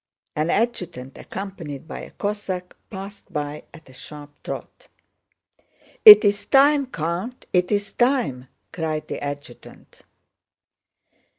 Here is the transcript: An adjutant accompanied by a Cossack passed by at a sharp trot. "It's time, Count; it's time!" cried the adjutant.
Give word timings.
An 0.35 0.49
adjutant 0.49 1.15
accompanied 1.19 1.87
by 1.87 1.99
a 1.99 2.09
Cossack 2.09 2.75
passed 2.89 3.31
by 3.31 3.65
at 3.71 3.87
a 3.87 3.93
sharp 3.93 4.31
trot. 4.43 4.87
"It's 6.03 6.45
time, 6.45 6.87
Count; 6.87 7.45
it's 7.53 7.91
time!" 7.91 8.47
cried 8.73 9.07
the 9.07 9.23
adjutant. 9.23 10.01